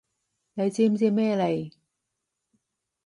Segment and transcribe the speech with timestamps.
[0.55, 1.71] 你知唔知咩嚟？